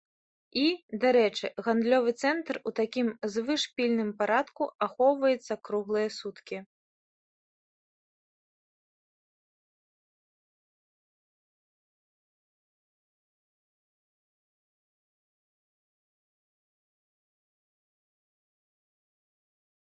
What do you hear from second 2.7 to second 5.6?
такім звышпільным парадку ахоўваецца